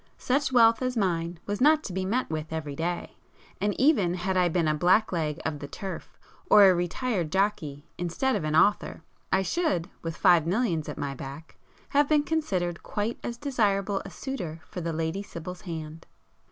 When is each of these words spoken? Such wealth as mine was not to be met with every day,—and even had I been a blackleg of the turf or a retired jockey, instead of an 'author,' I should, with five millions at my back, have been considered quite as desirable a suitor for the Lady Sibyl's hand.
Such 0.17 0.51
wealth 0.51 0.81
as 0.81 0.97
mine 0.97 1.39
was 1.45 1.61
not 1.61 1.83
to 1.83 1.93
be 1.93 2.05
met 2.05 2.27
with 2.27 2.51
every 2.51 2.75
day,—and 2.75 3.79
even 3.79 4.15
had 4.15 4.35
I 4.35 4.49
been 4.49 4.67
a 4.67 4.73
blackleg 4.73 5.39
of 5.45 5.59
the 5.59 5.67
turf 5.67 6.17
or 6.49 6.65
a 6.65 6.73
retired 6.73 7.31
jockey, 7.31 7.85
instead 7.99 8.35
of 8.35 8.43
an 8.43 8.55
'author,' 8.55 9.03
I 9.31 9.43
should, 9.43 9.91
with 10.01 10.17
five 10.17 10.47
millions 10.47 10.89
at 10.89 10.97
my 10.97 11.13
back, 11.13 11.55
have 11.89 12.09
been 12.09 12.23
considered 12.23 12.81
quite 12.81 13.19
as 13.23 13.37
desirable 13.37 14.01
a 14.03 14.09
suitor 14.09 14.59
for 14.65 14.81
the 14.81 14.91
Lady 14.91 15.21
Sibyl's 15.21 15.61
hand. 15.61 16.07